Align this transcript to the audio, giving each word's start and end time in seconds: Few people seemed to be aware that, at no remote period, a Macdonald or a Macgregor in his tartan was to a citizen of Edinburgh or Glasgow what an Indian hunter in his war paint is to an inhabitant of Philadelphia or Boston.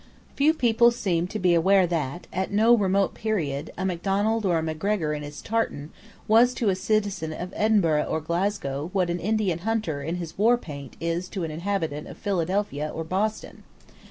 Few 0.35 0.55
people 0.55 0.89
seemed 0.89 1.29
to 1.29 1.37
be 1.37 1.53
aware 1.53 1.85
that, 1.85 2.25
at 2.33 2.49
no 2.51 2.75
remote 2.75 3.13
period, 3.13 3.71
a 3.77 3.85
Macdonald 3.85 4.47
or 4.47 4.57
a 4.57 4.63
Macgregor 4.63 5.13
in 5.13 5.21
his 5.21 5.43
tartan 5.43 5.91
was 6.27 6.55
to 6.55 6.69
a 6.69 6.75
citizen 6.75 7.31
of 7.31 7.53
Edinburgh 7.55 8.05
or 8.09 8.19
Glasgow 8.19 8.89
what 8.93 9.11
an 9.11 9.19
Indian 9.19 9.59
hunter 9.59 10.01
in 10.01 10.15
his 10.15 10.39
war 10.39 10.57
paint 10.57 10.95
is 10.99 11.29
to 11.29 11.43
an 11.43 11.51
inhabitant 11.51 12.07
of 12.07 12.17
Philadelphia 12.17 12.89
or 12.91 13.03
Boston. 13.03 13.61